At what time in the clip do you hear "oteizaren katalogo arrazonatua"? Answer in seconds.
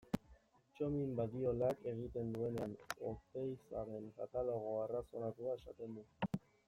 3.11-5.55